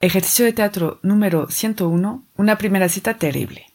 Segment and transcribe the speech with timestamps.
[0.00, 3.66] Ejercicio de teatro número 101, una primera cita terrible.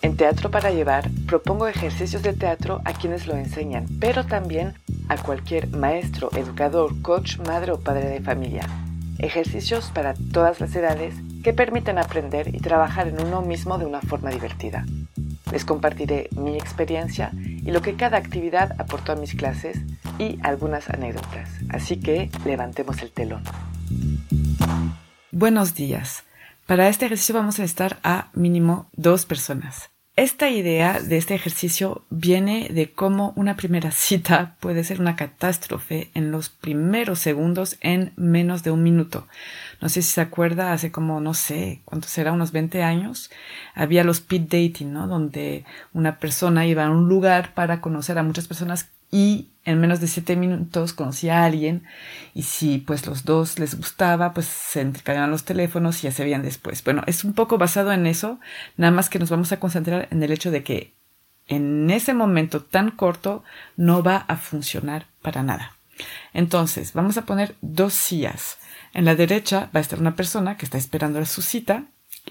[0.00, 4.74] En Teatro para Llevar propongo ejercicios de teatro a quienes lo enseñan, pero también
[5.08, 8.64] a cualquier maestro, educador, coach, madre o padre de familia.
[9.18, 14.02] Ejercicios para todas las edades que permiten aprender y trabajar en uno mismo de una
[14.02, 14.86] forma divertida.
[15.50, 19.80] Les compartiré mi experiencia y lo que cada actividad aportó a mis clases
[20.20, 21.50] y algunas anécdotas.
[21.70, 23.42] Así que levantemos el telón.
[25.42, 26.22] Buenos días.
[26.66, 29.90] Para este ejercicio vamos a estar a mínimo dos personas.
[30.14, 36.12] Esta idea de este ejercicio viene de cómo una primera cita puede ser una catástrofe
[36.14, 39.26] en los primeros segundos en menos de un minuto.
[39.80, 42.30] No sé si se acuerda, hace como, no sé, ¿cuánto será?
[42.30, 43.28] Unos 20 años,
[43.74, 45.08] había los speed dating, ¿no?
[45.08, 50.00] Donde una persona iba a un lugar para conocer a muchas personas y en menos
[50.00, 51.84] de siete minutos conocía a alguien
[52.34, 56.24] y si pues los dos les gustaba pues se intercambiaban los teléfonos y ya se
[56.24, 56.82] veían después.
[56.82, 58.40] Bueno, es un poco basado en eso,
[58.76, 60.94] nada más que nos vamos a concentrar en el hecho de que
[61.46, 63.44] en ese momento tan corto
[63.76, 65.76] no va a funcionar para nada.
[66.32, 68.58] Entonces, vamos a poner dos sillas.
[68.94, 71.84] En la derecha va a estar una persona que está esperando su cita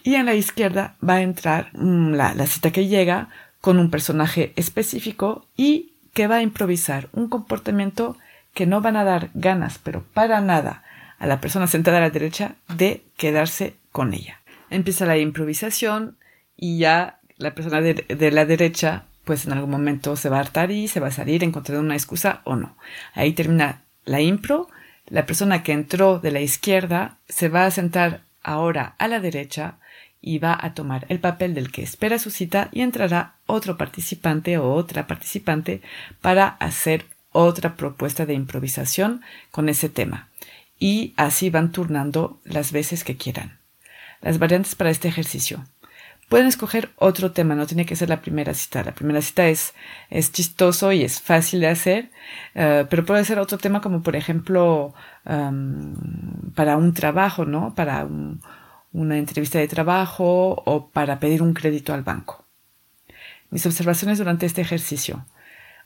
[0.04, 3.30] y en la izquierda va a entrar mm, la, la cita que llega
[3.60, 8.18] con un personaje específico y que va a improvisar un comportamiento
[8.54, 10.84] que no van a dar ganas, pero para nada,
[11.20, 14.42] a la persona sentada a la derecha de quedarse con ella.
[14.70, 16.18] Empieza la improvisación
[16.58, 20.72] y ya la persona de, la derecha, pues en algún momento se va a hartar
[20.72, 22.76] y se va a salir encontrando una excusa o no.
[23.14, 24.68] Ahí termina la impro.
[25.08, 29.78] La persona que entró de la izquierda se va a sentar ahora a la derecha
[30.22, 34.58] y va a tomar el papel del que espera su cita y entrará otro participante
[34.58, 35.82] o otra participante
[36.22, 40.30] para hacer otra propuesta de improvisación con ese tema.
[40.78, 43.58] Y así van turnando las veces que quieran.
[44.22, 45.66] Las variantes para este ejercicio.
[46.30, 48.84] Pueden escoger otro tema, no tiene que ser la primera cita.
[48.84, 49.74] La primera cita es,
[50.10, 52.10] es chistoso y es fácil de hacer,
[52.56, 54.94] eh, pero puede ser otro tema como por ejemplo
[55.24, 57.76] para un trabajo, ¿no?
[57.76, 58.42] Para un,
[58.94, 62.46] una entrevista de trabajo o para pedir un crédito al banco.
[63.50, 65.26] Mis observaciones durante este ejercicio.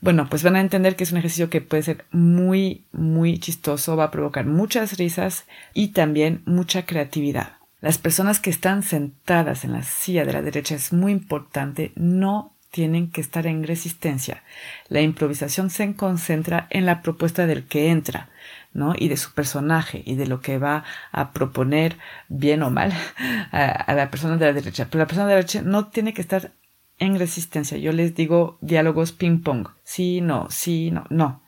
[0.02, 3.96] Bueno, pues van a entender que es un ejercicio que puede ser muy, muy chistoso,
[3.96, 7.54] va a provocar muchas risas y también mucha creatividad.
[7.82, 12.56] Las personas que están sentadas en la silla de la derecha es muy importante, no
[12.72, 14.44] tienen que estar en resistencia.
[14.90, 18.30] La improvisación se concentra en la propuesta del que entra,
[18.75, 18.94] ¿no?
[18.96, 21.97] Y de su personaje y de lo que va a proponer,
[22.30, 22.94] bien o mal,
[23.52, 24.88] a, la persona de la derecha.
[24.91, 26.52] Pero la persona de la derecha no tiene que estar
[27.00, 27.78] en resistencia.
[27.80, 29.69] Yo les digo diálogos ping-pong.
[29.84, 31.41] Sí, no, sí, no, no.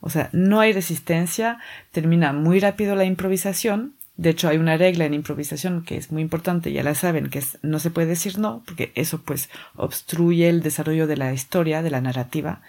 [0.00, 1.58] O sea, no hay resistencia,
[1.92, 6.20] termina muy rápido la improvisación de hecho, hay una regla en improvisación que es muy
[6.20, 10.50] importante, ya la saben, que es, no se puede decir no, porque eso pues obstruye
[10.50, 12.60] el desarrollo de la historia, de la narrativa.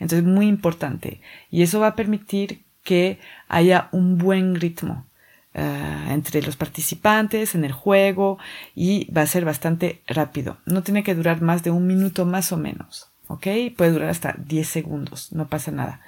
[0.00, 1.20] Entonces, muy importante.
[1.48, 5.04] Y eso va a permitir que haya un buen ritmo
[5.52, 8.38] eh, entre los participantes en el juego
[8.74, 10.58] y va a ser bastante rápido.
[10.64, 13.08] No tiene que durar más de un minuto más o menos.
[13.26, 13.48] ¿Ok?
[13.76, 16.00] Puede durar hasta 10 segundos, no pasa nada.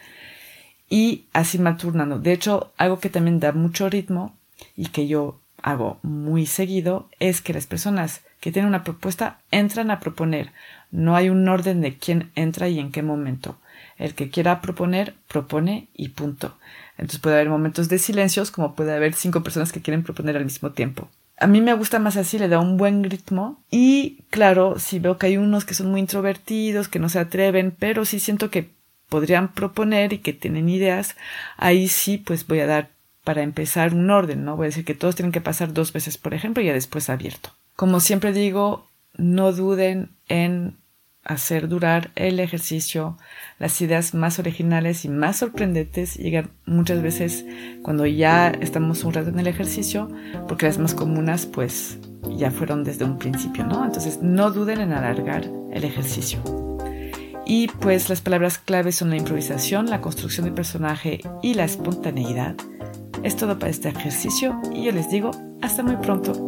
[0.89, 2.21] Y así va turnando.
[2.21, 4.37] De hecho, algo que también da mucho ritmo
[4.77, 9.91] y que yo hago muy seguido es que las personas que tienen una propuesta entran
[9.91, 10.53] a proponer.
[10.91, 13.59] No hay un orden de quién entra y en qué momento.
[13.97, 16.57] El que quiera proponer, propone y punto.
[16.97, 20.45] Entonces puede haber momentos de silencios como puede haber cinco personas que quieren proponer al
[20.45, 21.09] mismo tiempo.
[21.41, 25.19] A mí me gusta más así, le da un buen ritmo y claro, si veo
[25.19, 28.71] que hay unos que son muy introvertidos, que no se atreven, pero sí siento que
[29.09, 31.17] podrían proponer y que tienen ideas,
[31.57, 32.91] ahí sí pues voy a dar
[33.23, 34.57] para empezar un orden, ¿no?
[34.57, 37.11] Voy a decir que todos tienen que pasar dos veces, por ejemplo, y ya después
[37.11, 37.51] abierto.
[37.79, 40.79] Como siempre digo, no duden en
[41.23, 43.17] hacer durar el ejercicio.
[43.61, 47.47] Las ideas más originales y más sorprendentes llegan muchas veces
[47.85, 50.11] cuando ya estamos un rato en el ejercicio,
[50.49, 52.01] porque las más comunes pues
[52.37, 53.85] ya fueron desde un principio, ¿no?
[53.85, 56.43] Entonces no duden en alargar el ejercicio.
[57.47, 62.57] Y pues las palabras claves son la improvisación, la construcción de personaje y la espontaneidad.
[63.23, 65.31] Es todo para este ejercicio y yo les digo
[65.63, 66.48] hasta muy pronto.